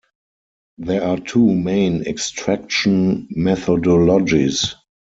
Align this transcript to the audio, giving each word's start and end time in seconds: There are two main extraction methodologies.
There 0.79 1.03
are 1.03 1.19
two 1.19 1.53
main 1.53 2.01
extraction 2.07 3.27
methodologies. 3.37 4.73